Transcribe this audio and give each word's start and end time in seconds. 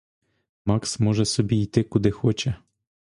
Макс 0.65 0.99
може 0.99 1.25
собі 1.25 1.61
йти 1.61 1.83
куди 1.83 2.11
хоче. 2.11 2.55